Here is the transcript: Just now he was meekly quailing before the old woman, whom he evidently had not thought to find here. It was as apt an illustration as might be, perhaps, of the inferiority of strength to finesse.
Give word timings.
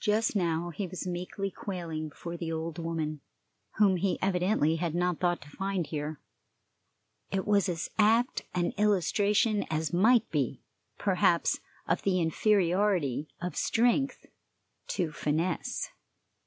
Just 0.00 0.36
now 0.36 0.68
he 0.68 0.86
was 0.86 1.06
meekly 1.06 1.50
quailing 1.50 2.10
before 2.10 2.36
the 2.36 2.52
old 2.52 2.78
woman, 2.78 3.22
whom 3.78 3.96
he 3.96 4.20
evidently 4.20 4.76
had 4.76 4.94
not 4.94 5.18
thought 5.18 5.40
to 5.40 5.48
find 5.48 5.86
here. 5.86 6.20
It 7.30 7.46
was 7.46 7.70
as 7.70 7.88
apt 7.98 8.42
an 8.54 8.72
illustration 8.72 9.64
as 9.70 9.90
might 9.90 10.30
be, 10.30 10.60
perhaps, 10.98 11.60
of 11.88 12.02
the 12.02 12.20
inferiority 12.20 13.28
of 13.40 13.56
strength 13.56 14.26
to 14.88 15.10
finesse. 15.10 15.88